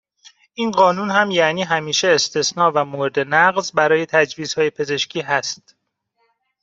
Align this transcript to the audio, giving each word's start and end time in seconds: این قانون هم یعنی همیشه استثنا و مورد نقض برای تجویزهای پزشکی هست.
این 0.53 0.71
قانون 0.71 1.11
هم 1.11 1.31
یعنی 1.31 1.63
همیشه 1.63 2.07
استثنا 2.07 2.71
و 2.75 2.85
مورد 2.85 3.19
نقض 3.19 3.71
برای 3.71 4.05
تجویزهای 4.05 4.69
پزشکی 4.69 5.21
هست. 5.21 5.75